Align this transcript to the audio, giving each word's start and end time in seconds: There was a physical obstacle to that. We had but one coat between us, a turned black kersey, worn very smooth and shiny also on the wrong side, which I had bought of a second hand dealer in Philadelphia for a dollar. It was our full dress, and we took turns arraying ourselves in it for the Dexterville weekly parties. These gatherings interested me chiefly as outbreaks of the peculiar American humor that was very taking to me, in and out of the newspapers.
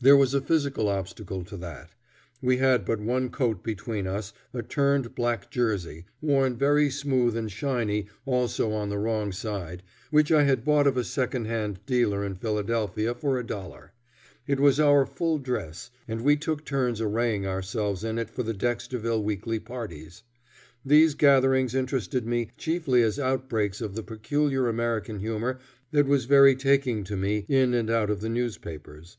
There 0.00 0.18
was 0.18 0.34
a 0.34 0.42
physical 0.42 0.88
obstacle 0.88 1.44
to 1.44 1.56
that. 1.56 1.94
We 2.42 2.58
had 2.58 2.84
but 2.84 3.00
one 3.00 3.30
coat 3.30 3.62
between 3.64 4.06
us, 4.06 4.34
a 4.52 4.60
turned 4.62 5.14
black 5.14 5.50
kersey, 5.50 6.04
worn 6.20 6.58
very 6.58 6.90
smooth 6.90 7.34
and 7.38 7.50
shiny 7.50 8.08
also 8.26 8.72
on 8.72 8.90
the 8.90 8.98
wrong 8.98 9.32
side, 9.32 9.82
which 10.10 10.30
I 10.30 10.42
had 10.42 10.62
bought 10.62 10.86
of 10.86 10.98
a 10.98 11.04
second 11.04 11.46
hand 11.46 11.80
dealer 11.86 12.22
in 12.22 12.34
Philadelphia 12.34 13.14
for 13.14 13.38
a 13.38 13.46
dollar. 13.46 13.94
It 14.46 14.60
was 14.60 14.78
our 14.78 15.06
full 15.06 15.38
dress, 15.38 15.90
and 16.06 16.20
we 16.20 16.36
took 16.36 16.66
turns 16.66 17.00
arraying 17.00 17.46
ourselves 17.46 18.04
in 18.04 18.18
it 18.18 18.28
for 18.28 18.42
the 18.42 18.52
Dexterville 18.52 19.22
weekly 19.22 19.58
parties. 19.58 20.22
These 20.84 21.14
gatherings 21.14 21.74
interested 21.74 22.26
me 22.26 22.50
chiefly 22.58 23.02
as 23.02 23.18
outbreaks 23.18 23.80
of 23.80 23.94
the 23.94 24.02
peculiar 24.02 24.68
American 24.68 25.20
humor 25.20 25.60
that 25.92 26.04
was 26.04 26.26
very 26.26 26.54
taking 26.54 27.04
to 27.04 27.16
me, 27.16 27.46
in 27.48 27.72
and 27.72 27.88
out 27.88 28.10
of 28.10 28.20
the 28.20 28.28
newspapers. 28.28 29.16